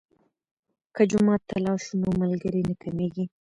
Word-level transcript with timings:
که 0.95 1.01
جومات 1.11 1.41
ته 1.49 1.55
لاړ 1.65 1.77
شو 1.85 1.93
نو 2.01 2.09
ملګري 2.21 2.61
نه 2.69 2.73
کمیږي. 2.83 3.25